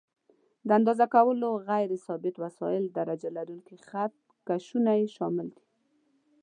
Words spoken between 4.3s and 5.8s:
کشونه یې شامل دي.